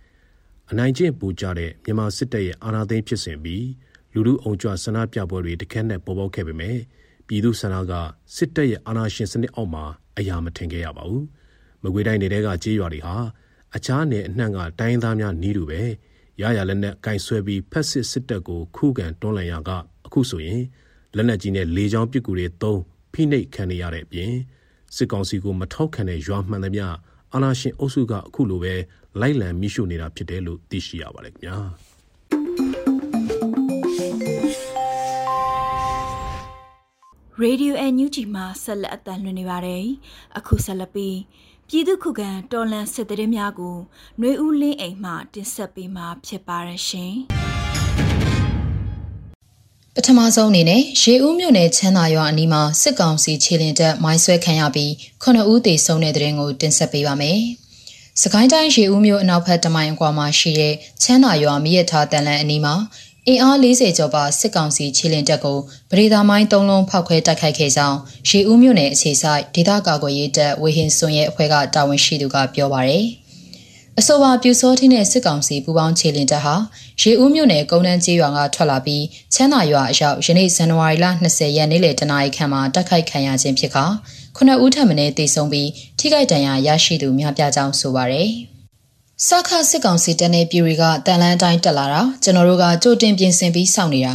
[0.70, 3.64] ။အနိုင်ကျင့်ပူကြတဲ့မြန်မာစစ်တပ်ရဲ့အာဏာသိမ်းဖြစ်စဉ်ပြီး
[4.16, 6.76] လူလူအုံကြွဆန္ဒပြပွဲတွေတခက်နဲ့ပေါ်ပေါက်ခဲ့ပေမဲ့
[7.26, 7.92] ပြည်သူဆန္ဒက
[8.36, 9.84] စစ်တပ်ရဲ့အာဏာရှင်စနစ်အောက်မှာ
[10.18, 11.24] အရာမထင်ခဲ့ရပါဘူး။
[11.82, 13.16] မကွေတိုင်းနယ်ကကြေးရွာတွေဟာ
[13.76, 15.80] အခြားနယ်အနှံ့ကတိုင်းသားများနီးတူပဲ
[16.40, 19.70] ရရလက်နဲ့ကင်ဆွဲပြီးဖက်စစ်စစ်တပ်ကိုခုခံတွန်းလှန်ရက
[20.06, 20.62] အခုဆိုရင်
[21.16, 22.80] လက်နက်ကြီးနဲ့လေကြောင်းပစ်ကူတွေသုံး
[23.12, 24.32] ဖိနှိပ်ခံနေရတဲ့အပြင်
[24.96, 26.86] စစ်ကောင်စီကိုမထောက်ခံတဲ့ရွာမှန်သမျှ
[27.32, 28.74] အာဏာရှင်အုပ်စုကအခုလိုပဲ
[29.20, 31.58] လိုက်လံမိရှုနေတာဖြစ်တယ်လို့သိရှိရပါတယ်ခင်ဗျာ။
[37.42, 39.84] ရေဒီယိုအန်ယူဂျီမှာဆက်လက်အသံလွှင့်နေပါတယ်။
[40.38, 41.18] အခုဆက်လက်ပြီး
[41.68, 43.76] ပြည်သူခုခံတော်လန်စစ်တရင်များကို
[44.18, 47.14] ຫນွေဦးလင်းအိမ်မှတင်ဆက်ပေးမှာဖြစ်ပါရရှင်။
[49.94, 57.40] ပထမဆုံးအနေနဲ့ရေဦးမြို့နယ်ချမ်းသာရွာအနီးမှာစစ်ကောင်စီခြေလင်တပ်မိုင်းဆွဲခံရပြီးခုနှစ်ဦးသေဆုံးတဲ့တဲ့ရင်ကိုတင်ဆက်ပေးပါမယ်။
[58.22, 62.74] စကိုင်းတိုင်းရေဦးမြို့အနောက်ဘက်တမိုင်အကွာမှာရှိတဲ့ချမ်းသာရွာမြစ်ရထားတန်လန်အနီးမှာ
[63.30, 65.58] အင်အား40ကျော်ပါစစ်ကောင်စီခြေလင်တပ်ကို
[65.90, 73.06] ပရိသာမိုင်း၃လုံးဖောက်ခွဲတိုက်ခိုက်ခဲ့ကြောင်းရေဦးမြို့နယ်အခြေဆိုင်ဒေသကာကွယ်ရေးတပ်ဝေဟင်စွန်ရဲ့အဖွဲ့ကတာဝန်ရှိသူကပြောပါရယ်
[73.98, 76.54] အဆိုပါပြူစောထင်းတဲ့စစ်ကောင်စီပူပေါင်းခြေလင်တပ်ဟာ
[77.00, 79.04] ရေဦးမြို့နယ်ကုန်းတန်းကျေးရွာကထွက်လာပြီး
[79.34, 83.76] ချမ်းသာရွာအရောက်ယနေ့ဇန်နဝါရီလ20ရက်နေ့လယ်တနာရီခန့်မှာတိုက်ခိုက်ခံရခြင်းဖြစ်က
[84.36, 88.32] ခုနှစ်ဦးထပ်မံတေဆုံးပြီးထိခိုက်ဒဏ်ရာရရှိသူများပြားကြောင်းဆိုပါရယ်။
[89.24, 94.12] စခစစ်ကောင်စီတပ်နဲ့ပြည်တွေကတန်လန်းတိုင်းတက်လာတာကျွန်တော်တို့ကကြိုတင်ပြင်ဆင်ပြီးစောင့်နေတာ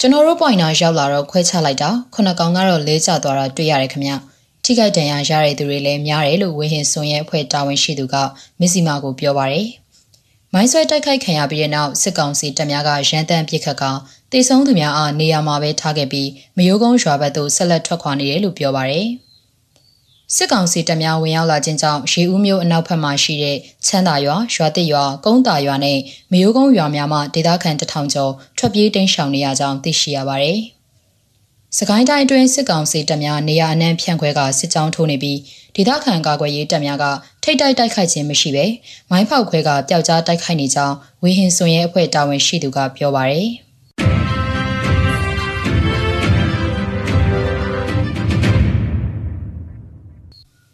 [0.00, 4.12] ကျွန်တော်တို့ပွိုင်နာရောက်လာတော့ခွဲချလိုက်တာခုနှစ်ကောင်ကတော့လဲကျသွားတာတွေ့ရတယ်ခင်ဗျ
[4.64, 8.16] ထိခိုက်ဒဏ်ရာရတဲ့သူတွေလည်းများတယ်လို့ဝင်းဟင်စွန်ရဲ့အဖွဲ့တာဝန်ရှိသူက
[8.60, 9.66] မစ္စည်းမာကိုပြောပါတယ်
[10.52, 13.84] မိုင်းဆွဲတိုက်ခိုက်ခံရပြီးတဲ့နောက်စစ်ကောင်စီတပ်များကရန်တမ်းပစ်ခတ်က
[14.32, 19.08] တေဆုံးသူများအားနေရာမှာပဲထားခဲ့ပြီးမယိုးကုန်းရွာဘက်သို့ဆက်လက်ထွက်ခွာနေတယ်လို့ပြောပါတယ်။
[20.36, 25.98] စစ်ကောင်စီတပ်များဝင်ရောက်လာခြင်းကြောင့်ရေဦးမြို့အနောက်ဘက်မှာရှိတဲ့ချမ်းသာရွာရွာတစ်ရွာကုန်းတာရွာနဲ့
[26.32, 30.58] မယိုးကုန်းရွာများမှာဒေသခံတထောင်ကျော်ထွက်ပြေးတိမ်းရှောင်နေရကြောင်းသိရှိရပါတယ်။
[31.78, 35.38] စကိုင်းတိုင်းအတွင်းစစ်ကောင်စီတပ်များနေရာအနှံ့ဖြန့်ခွဲကစစ်ကြောင်းထိုးနေပြီး
[35.74, 37.04] ဒေသခံကာကွယ်ရေးတပ်များက
[37.42, 38.66] ထိတ်တိုက်တိုက်ခိုက်ခြင်းမရှိဘဲ
[39.10, 43.50] မိုင်းဖောက်ခွဲကပျောက်ကြားတိုက်ခိုက်နေကြောင်းဝေဟင်စွန်ရဲ့အဖွဲ့တာဝန်ရှိသူကပြောပါရယ်။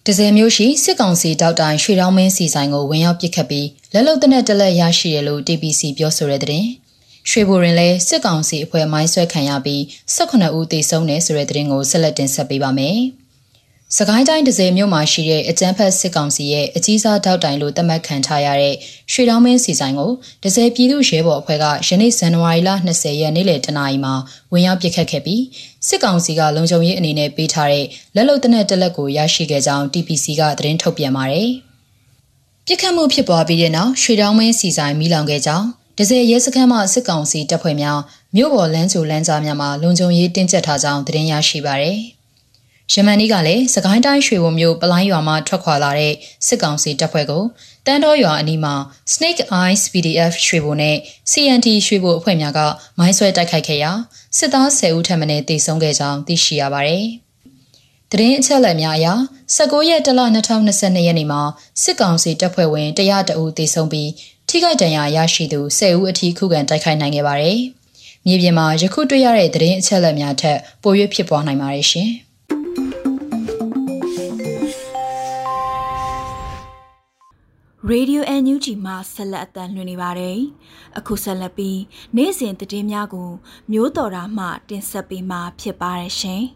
[0.08, 6.64] ဒဇယ်မျိုးရှိစစ်ကောင်စီတောက်တိုင်ရွှေတောင်းမင်းစီဆိုင်ကိုဝင်ရောက်ပစ်ခတ်ပြီးလက်လုံတနက်တလက်ရရှိရလို့ TPC ပြောဆိုတဲ့တဲ့
[7.30, 9.80] ရွှေဘိုရင်လည်းစစ်ကောင်စီအဖွဲ့မိုင်းဆွဲခံရပြီး
[10.16, 12.98] 18ဦးသေဆုံးတယ်ဆိုတဲ့တဲ့ကိုဆက်လက်တင်ဆက်ပေးပါမယ်။
[13.94, 18.74] စကိုင်းတိုင်းဒဇယ်မြို့မှာရှိတဲ့အကျန်းဖက်စစ်ကောင်စီရဲ့အကြီးစားတောက်တိုင်လို့သတ်မှတ်ခံထားရတဲ့
[19.12, 20.10] ရွှေတောင်းမင်းစီဆိုင်ကို
[20.42, 24.14] ဒဇယ်ပြည်သူ့ရဲဘော်အဖွဲ့ကယနေ့ဇန်နဝါရီလ20ရက်နေ့လယ်တနာရီမှာ
[24.52, 25.42] ဝင်ရောက်ပစ်ခတ်ခဲ့ပြီး
[25.88, 31.50] စစ်ကောင်စီကလုံခြုံရေးအနေနဲ့ပေးထားတဲ့လက်လုံတနက်တက်လက်ကိုရရှိခဲ့ကြောင်း TPC ကသတင်းထုတ်ပြန်ပါတယ်။
[32.66, 35.66] ပြစ်ခတ်မှုဖြစ်ပွားပြီးတဲ့နောက်ရွှေတောင်းမင်းစီဆိုင်မိလောင်ခဲ့ကြောင်း
[35.98, 37.98] ဒဇယ်ရဲစခန်းမှစစ်ကောင်စီတပ်ဖွဲ့များ
[38.36, 42.00] မြို့ပေါ်လမ်းကြိုလမ်းကြားများမှာလုံခြုံရေးတင်းကျပ်ထားကြောင်းသတင်းရရှိပါရယ်။
[42.92, 46.14] ယမန်နေ့ကလည်းစကိုင်းတိုင်းရွှေဘုံမြို့ပလိုင်းရွာမှထွက်ခွာလာတဲ့
[46.46, 47.44] စစ်ကောင်စီတပ်ဖွဲ့ကို
[47.86, 48.74] တန်းတော်ရွာအနီးမှာ
[49.12, 50.96] Snake Eyes PDF ရွှေဘုံနဲ့
[51.30, 52.60] CNT ရွှေဘုံအဖွဲ့များက
[52.98, 53.92] မိုင်းဆွဲတိုက်ခိုက်ခဲ့ရာ
[54.38, 57.04] စစ်သား10ဦးထပ်မံတေဆုံးခဲ့ကြောင်းသိရှိရပါတယ်။
[58.12, 59.08] တရင်အချက်လက်များအရ
[59.56, 61.42] 19ရက်တလ2022ရက်နေ့မှာ
[61.82, 64.10] စစ်ကောင်စီတပ်ဖွဲ့ဝင်100ဦးတေဆုံးပြီး
[64.48, 67.58] ထိခိုက်ဒဏ်ရာရရှိသူ10ဦးအထိခုခံတိုက်ခိုက်နိုင်ခဲ့ပါတယ်။
[68.26, 72.10] မြေပြင်မှာယခုတွေ့ရတဲ့တရင်အချက်လက်များထက်ပို၍ဖြစ်ပွားနိုင်ပါတယ်ရှင်။
[77.90, 80.38] ရေဒီယို NUG မှာဆက်လက်အသံလွှင့်နေပါတယ်။
[80.98, 81.80] အခုဆက်လက်ပြီး
[82.16, 83.30] နေ့စဉ်သတင်းများကို
[83.72, 86.42] မျိုးတော်တာမှ တင်ဆက်ပေးမှာဖြစ်ပါတယ်ရှင်။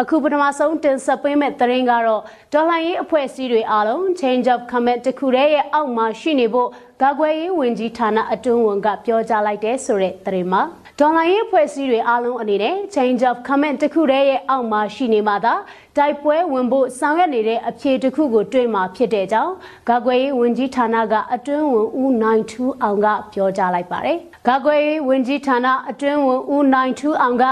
[0.00, 6.68] အခုပထမဆုံးတင်ဆက်ပေးမယ့်သတင်းကတော့ဒေါ်လာရေးအဖွဲ့အစည်းတွေအားလုံး change of comment တခုတည်းရဲ့အောက်မှာရှိနေဖို့
[7.02, 10.62] ကာကွယ်ရေးဝန်ကြီးဌာနအတွင်းဝန်ကပြောကြားလိုက်တဲ့ဆိုတဲ့သတင်းမှာ
[11.02, 15.54] ဒေါ်လာရေးဖွဲ့စည်းတွေအားလုံးအနေနဲ့ change of comment တခုတည်းရဲ့အောက်မှာရှိနေမှသာ
[15.96, 19.52] တိုက်ပွဲဝင်ဖို့ဆောင်ရွက်နေတဲ့အဖြေတစ်ခုကိုတွေ့မှာဖြစ်တဲ့ကြောင်း
[19.88, 27.44] ဂကွယ်ရေးဝန်ကြီးဌာနကအတွင်းဝန်ဦးနိုင်ထူးအောင်ကပြောကြားလိုက်ပါတယ်။ဂကွယ်ရေးဝန်ကြီးဌာနအတွင်းဝန်ဦးနိုင်ထူးအောင်က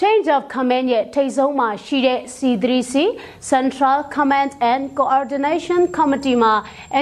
[0.00, 2.94] change of command ရဲ့ထိပ်ဆုံးမှာရှိတဲ့ C3C
[3.50, 6.54] Central Command and Coordination Committee မှာ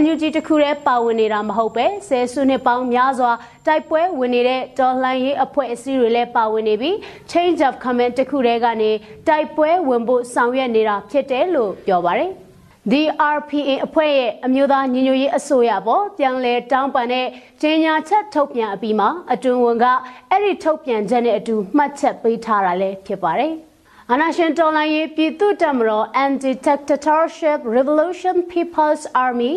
[0.02, 3.32] NUG တခုတည်းပါဝင်နေတာမဟုတ်ပဲဆယ်စုနှစ်ပေါင်းများစွာ
[3.66, 6.94] တိုက်ပွဲဝင်နေတဲ့တော်လှန်ရေးအဖွဲ့အစည်းတွေလည်းပါဝင်နေပြီး
[7.32, 8.90] change of command တခုတည်းကနေ
[9.28, 12.32] တိုက်ပွဲဝင်ဖို့ဆောင်ရွက်နေနေတာဖြစ်တယ်လို့ပြောပါတယ်။
[12.90, 17.26] DRPA အဖွဲ့ရဲ့အမျိုးသားညီညွတ်ရေးအစိုးရပေါ်ပြန်လည်တောင်းပန်တဲ့
[17.62, 19.84] ကြေညာချက်ထုတ်ပြန်အပြီးမှာအတွင်ဝန်က
[20.30, 23.52] အဲ့ဒီထုတ်ပြန်ချက်နဲ့အတူမှတ်ချက်ပေးထားတာလည်းဖြစ်ပါတယ်။
[24.10, 29.52] အနာရှင်တော်လှန်ရေးပြည်သူ့တပ်မတော် Anti-Dictatorship Revolution People's Army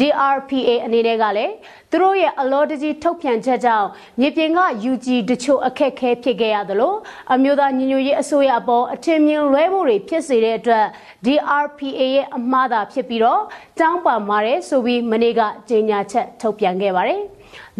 [0.00, 1.54] DRPA အနေနဲ့ကလည်း
[1.90, 3.88] သူတို့ရဲ့အလောတကြီးထုတ်ပြန်ချက်ကြောင့်
[4.20, 6.94] မြေပြင်က UG တချို့အခက်ခဲဖြစ်ခဲ့ရသလို
[7.34, 10.86] အမျိုးသားညီညွတ်ရေးအစိုးရအပေါ်အထင်မြင်လွဲမှုတွေဖြစ်စေတဲ့အတွက်
[11.24, 13.42] DRPA ရဲ့အမှားသာဖြစ်ပြီးတော့
[13.80, 17.22] တောင်းပန်ပါတယ်ဆိုပြီးမနေ့ကကြေညာချက်ထုတ်ပြန်ခဲ့ပါတယ်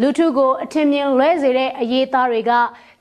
[0.01, 2.51] လူထုကိုအထင်မြင်လွဲစေတဲ့အရေးသားတွေက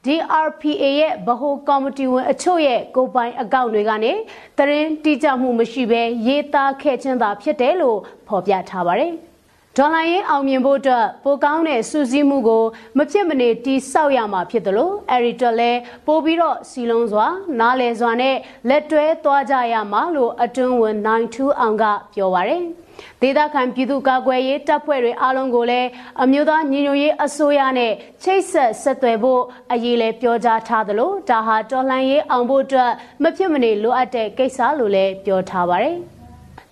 [0.04, 4.12] DRPA ရဲ့ဗဟိုကော်မတီဝင်အချို့ရဲ့ကိုပိုင်အကောင့်တွေကနေ
[4.58, 9.12] သတင်းတိကျမှုမရှိဘဲရေးသားခဲ့ခြင်းသာဖြစ်တယ်လို့ဖော်ပြထားပါတယ်။
[9.76, 12.64] ဒေါ်လာရေးအောင်မြင်ဖို့အတွက်ပိုကောင်းတဲ့စူးစီးမှုကို
[12.96, 15.70] မဖြစ်မနေတိဆောက်ရမှာဖြစ်တယ်လို့အဲ့ဒီတော့လဲ
[16.06, 17.26] ပို့ပြီးတော့စီလုံးစွာ
[17.60, 18.36] နားလည်စွာနဲ့
[18.68, 21.84] လက်တွဲသွားကြရမှာလို့အတွင်းဝင်92အောင်က
[22.14, 22.62] ပြောပါတယ်။
[23.22, 25.88] ဒေသခံပြည်သူ့ကာကွယ်ရေးတပ်ဖွဲ့တွေအားလုံးကိုလည်း
[26.22, 32.90] အမျိုးသားညီညွတ်ရေးအစိုးရနဲ့ချိတ်ဆက်ဆက်သွယ်ဖို့အရေးလဲပြောကြားထားသလိုဒါဟာတော်လှန်ရေးအောင်ဖို့အတွက်
[33.22, 35.96] မဖြစ်မနေလိုအပ်တဲ့ကိစ္စလို့လည်းပြောထားပါတယ်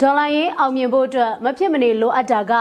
[0.01, 2.53] ဒေါ်လာရင်းအောင်မြင်ဖို့အတွက်မဖြစ်မနေလိုအပ်တာက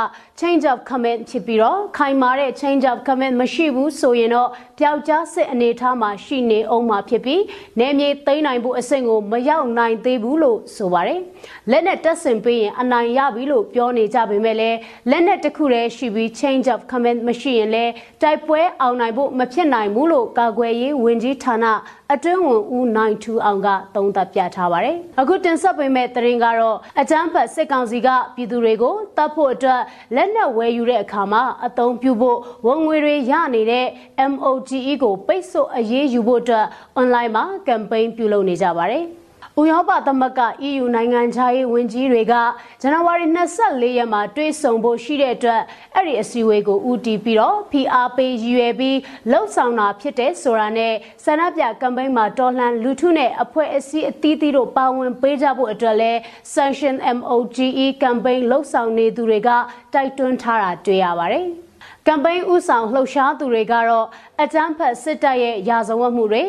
[0.41, 7.41] change of command ဖြစ်ပြီးတော့ခိုင်မာတဲ့ change of command မရှိဘူးဆိုရင်တော့ပျောက်ကြားစစ်အနေထားမှာရှိနေအောင်မှာဖြစ်ပြီး
[7.79, 11.19] နေမြေသိမ်းနိုင်ဖို့အဆင့်ကိုမရောက်နိုင်သေးဘူးလို့ဆိုပါတယ်။
[11.71, 14.77] လက်နဲ့တက်ဆင်ပေးရင်အနိုင်ရပြီလို့ပြောနေကြပေမဲ့လည်း
[15.11, 21.65] လက်နဲ့တစ်ခုတည်းရှိပြီး change of command မရှိရင်လည်းတိုက်ပွဲအောင်နိုင်ဖို့မဖြစ်နိုင်ဘူးလို့ကာကွယ်ရေးဝန်ကြီးဌာန
[22.13, 29.81] အတွင်းဝန်ဦးနိုင်ထူအောင်ကသုံးသပ်ပြထားပါတယ်။အခုတင်ဆက်ပေးမဲ့သတင်းကတော့အကြမ်းဖက်စစ်ကောင်စီကပြည်သူတွေကိုတပ်ဖို့အတွက်
[30.15, 33.85] လက်လက်နက်ဝယ်ယူတဲ့အခါမှာအသုံးပြုဖို့ဝန်ငွေတွေရနေတဲ့
[34.31, 36.65] MOGE ကိုပိတ်ဆို့အရေးယူဖို့အတွက်
[36.99, 39.05] online မှာ campaign ပြုလုပ်နေကြပါတယ်။
[39.59, 42.33] ဥရောပသမဂ္ဂ EU နိုင်ငံခြားရေးဝန်ကြီးတွေက
[42.81, 43.25] ဇန်နဝါရီ
[43.61, 45.61] 24ရက်မှာတွေ့ဆုံဖို့ရှိတဲ့အတွက်
[45.95, 48.97] အဲ့ဒီအစည်းအဝေးကိုဦးတည်ပြီးတော့ PR ပေးရည်ရွယ်ပြီး
[49.31, 50.93] လှုပ်ဆောင်တာဖြစ်တဲ့ဆိုတာနဲ့
[51.25, 56.11] ဆန္ဒပြကမ်ပိန်းမှာတော်လှန်လူထုနဲ့အဖွဲ့အစည်းအသီးသီးတို့ပါဝင်ပေးကြဖို့အတွက်လဲ
[56.53, 59.49] Sanction MOGE ကမ်ပိန်းလှုပ်ဆောင်နေသူတွေက
[59.93, 61.47] တိုက်တွန်းထားတာတွေ့ရပါတယ်။
[62.07, 64.07] ကမ်ပိန်းဥဆောင်လှုပ်ရှားသူတွေကတော့
[64.43, 66.43] အကြမ်းဖက်စစ်တပ်ရဲ့ရာဇဝတ်မှုတွေ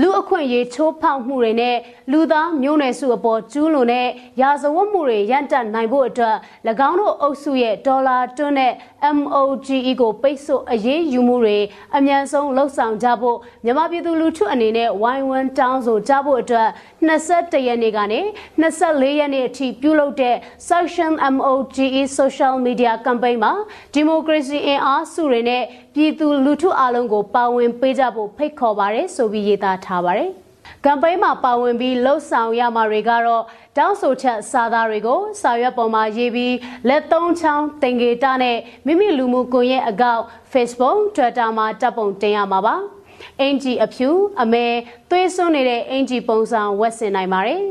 [0.00, 1.76] လူအခွင့်အရေးချိုးဖောက်မှုတွေနဲ့
[2.12, 4.08] လူသားမျိုးနွယ်စုအပေါ်ကျူးလွန်တဲ့
[4.40, 6.36] ရာဇဝတ်မှုတွေရန်တပ်နိုင်ဖို့အတွက်၎
[6.88, 8.72] င်းတို့အုပ်စုရဲ့ဒေါ်လာတွန်းတဲ့
[9.16, 11.58] MOGE ကိုပိတ်ဆို့အရေးယူမှုတွေ
[11.96, 16.68] အမြန်ဆုံးလှုပ်ဆောင်ကြဖို့မြန်မာပြည်သူလူထုအနေနဲ့ဝိုင်းဝန်းတောင်းဆိုကြဖို့အတွက်
[17.08, 18.20] 21ရက်နေ့ကနေ
[18.62, 20.36] 24ရက်နေ့အထိပြုလုပ်တဲ့
[20.68, 21.86] Section MOGE
[22.18, 23.52] Social Media Campaign မှာ
[23.96, 25.62] Democracy အင်အားစုတွေနဲ့
[25.94, 30.30] ပြည်သူလူထုအလုံးကိုပါဝင်ပေးကြဖို့ဖိတ်ခေါ်ပါတယ်ဆိုပြီးရေးသားထားပါတယ်။
[30.84, 33.42] ကမ်ပိန်းမှာပါဝင်ပြီးလှုပ်ဆောင်ရမှာတွေကတော့
[33.78, 36.54] တောင်းဆိုချက်စာသားတွေကိုစာရွက်ပေါ်မှာရေးပြီး
[36.88, 42.74] လက်သုံးချောင်းတင်ဂေတာနဲ့မိမိလူမှုကွန်ရက်အကောင့် Facebook Twitter မှာတပ်ပုံတင်ရမှာပါ။
[43.40, 44.08] အင်ဂျီအဖြူ
[44.42, 44.66] အမဲ
[45.10, 47.62] သွေးစွန်းနေတဲ့အင်ဂျီပုံစံဝတ်ဆင်နိုင်ပါတယ်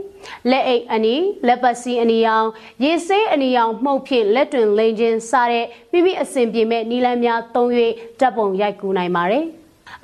[0.50, 1.16] လက်အိတ်အနီ
[1.48, 2.48] လက်ပတ်စီအနီအောင်
[2.84, 7.70] ရေဆေးအနီအောင်မှုတ်ဖြင့်လက်တွင်လိန်ချင်းစားတဲ့မိမိအစဉ်ပြေမဲ့နီလန်းများသုံး၍
[8.20, 9.46] တပ်ပုံရိုက်ကူးနိုင်ပါတယ်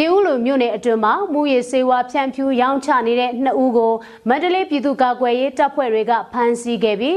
[0.00, 3.92] ပြည်ဦးလိုမြို့နယ်အတွင်းမှာမူရည်စေဝါဖြန့်ဖြူးရောင်းချနေတဲ့နှစ်ဦးကို
[4.28, 7.16] မန္တလေးပြည်သူ့ကာကွယ်ရေးတပ်ဖွဲ့တွေကဖမ်းဆီးခဲ့ပြီး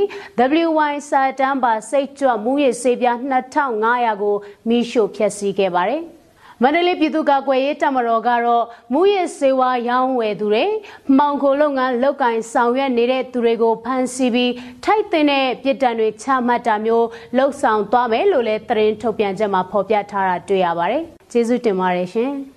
[0.66, 3.18] WY စာတန်းပါစိတ်ကြွမူရည်စေပြား
[3.72, 4.36] 2500ကို
[4.70, 6.02] မိရှို့ဖျက်ဆီးခဲ့ပါတယ်။
[6.62, 10.66] မန္တလေးပြည်သူ့ကာကွယ်ရေးတပ်မတော်ကတော့မူရစ်စေဝါရောင်းဝယ်သူတွေ
[11.18, 14.52] မှောင်ခိုလုပ်ငန်းလုပ်ကင်ဆောင်ရွက်နေတဲ့သူတွေကိုဖမ်းဆီးပြီး
[14.86, 15.26] ထိုက်တဲ့
[15.64, 22.34] ပြစ်ဒဏ်တွေချမှတ်တာမျိုးလှုပ်ဆောင်သွားမယ်လို့လည်းသတင်းထုတ်ပြန်ချက်မှာဖော်ပြထားတာတွေ့ရပါတယ်။ကျေးဇူးတင်ပါတယ်ရှင်။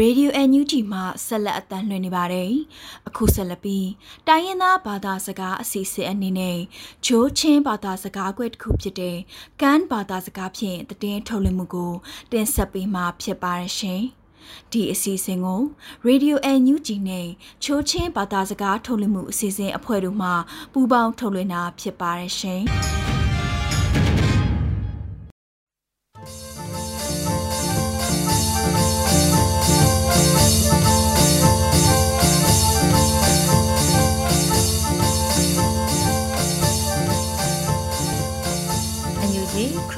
[0.00, 2.52] Radio NUG မှဆက်လက်အသံလွှင့်နေပါတယ်။
[3.08, 3.88] အခုဆက်လက်ပြီး
[4.28, 6.58] တိုင်းရင်းသားဘာသာစကားအစီအစဉ်အနေနဲ့
[7.06, 9.16] ဂျိုးချင်းဘာသာစကားကွက်တစ်ခုဖြစ်တဲ့
[9.62, 11.92] ကန်ဘာသာစကားဖြင့်တည်င်းထုတ်လွှင့်မှုကို
[12.32, 14.02] တင်ဆက်ပေးမှာဖြစ်ပါရရှင်။
[14.72, 15.60] ဒီအစီအစဉ်ကို
[16.08, 17.28] Radio NUG နဲ့
[17.64, 20.30] ချိုးချင်းဘာသာစကားထုတ်လွှင့်မှုအစီအစဉ်အဖွဲ့တို့မှ
[20.72, 22.64] ပူးပေါင်းထုတ်လွှင့်တာဖြစ်ပါရရှင်။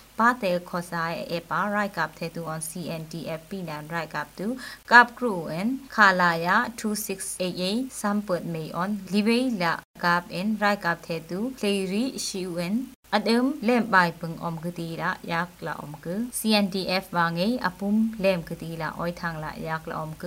[2.35, 4.47] သူ on CNTF ပိနန်ရိုက်ကပ်သူ
[4.91, 12.75] ကပ်ကရူအန်ခါလာယာ2688စမ်ပတ်မေ on လီဝေးလာကပ်အန်ရိုက်ကပ်တဲ့သူလေရီရှီဝင်
[13.15, 16.07] အဒမ်လမ်ဘိုင်ပငအုံကတိရာယက်လာအုံက
[16.39, 20.23] CNTF ဝငေအပုမ်လမ်ကတိလာအိုထန်လာယက်လာအုံက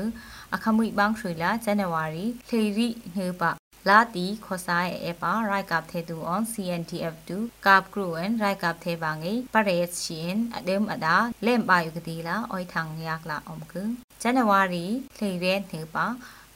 [0.55, 3.51] အခမွိဘန်းရွှေလာဇန်နဝါရီလေရီနေပါ
[3.89, 7.31] လာတီခေါ်ဆိုင်အပါရိုက်ကပ်သေးသူ on CNTF2
[7.67, 11.17] ကပ်ကရူအန်ရိုက်ကပ်သေးပါငေပရက်ရှင်အဒမ်အဒါ
[11.47, 13.75] လမ်ပါယုကတိလာအိုထန်ယက်လာအုံက
[14.21, 14.87] ဇန်နဝါရီ
[15.19, 16.07] လေရဲနေပါ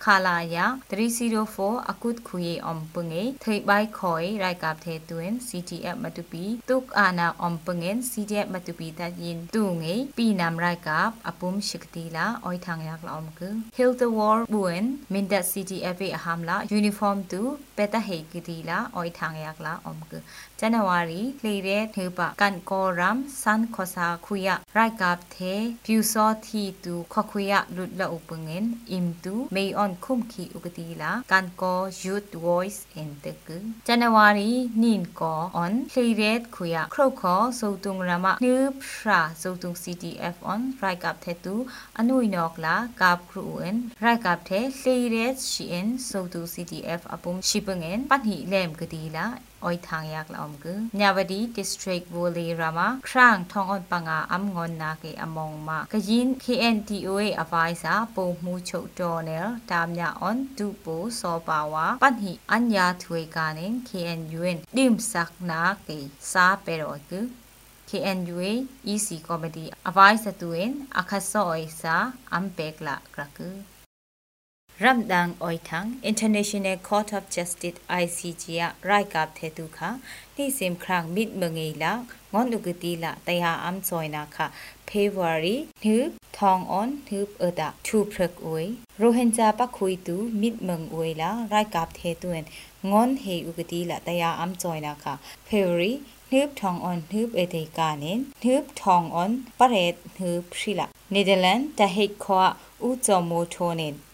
[0.05, 13.41] ခါလာယာ304အခုတ်ခွေအုံပငေထိဘိုက်ခွိရိုက်ကပ်သေးတွင် CTF မတူပီတုကအာနာအုံပငင် CTF မတူပီတရင်တူငေပီနမ်ရိုက်ကပ်အပုံရှိကတိလာအိုထန်ယာကလောမက
[13.77, 17.41] Hill the War Buen Mindat CTF အဟမ်လာ uniform တူ
[17.77, 20.13] ပက်တဟေကတိလာအိုထန်ယာကလာအုံက
[20.59, 24.49] ဇန်နဝါရီလေရဲထေပကန်ကောရမ်ဆန်ခောစာခွေယ
[30.05, 33.49] คุมคีอุกตีลาการกอ Youth Voice in the ก
[33.89, 34.51] January
[34.83, 41.57] นินกอ on Playret คุยะครบขอสูตุงรามะนือพระสูตุง CTF on ไรกับเทตุ
[41.99, 49.27] อนุยนอกลากับครูเอ็นไรกับเท Playret ชีเอ็นสูตุง CTF อปุมชิปเงินปัญหิเลมกตีลา
[49.65, 60.87] အိုထางยักละอมกึญาวดีดิสทริกโวเลรามาครางทองออนปังอาอัมงอนนาเกอมองมากะยิน KNTOA อภัยสาปုံมูฉุดอเนลตามญาออนดูโป
[61.21, 65.91] ซอปาวาปันหิอัญญาถวยกาเน KNUN ดิมสักนาเก
[66.33, 67.21] สาเปรอกึ
[67.91, 68.53] KNUA
[68.93, 73.78] EC Committee Advice to in Akhasoy sa Ampekla Kraku
[74.84, 79.80] Ramdang Oithang International Court of Justice ICJ ရ right up တဲ့သူခ
[80.36, 81.94] နိစင်ခရမစ်မငေလာ
[82.34, 84.38] ငွန်လူကတိလာတရားအမ်ဇွိုင်နာခ
[84.90, 85.98] February နှု
[86.40, 88.66] ทองออนทึบเอดาทูพรึกอวย
[88.98, 92.44] โรเฮนจาปักคุยตูมิดเมืองอวยละไรกับเทตุน
[92.92, 95.14] งอนเฮอุกติละตยาอัมจอยนาค่ะ
[95.48, 95.94] February
[96.32, 99.24] နှပ်ထောင်အွန်နှပ်အတေကာနင်နှပ်ထောင်အွ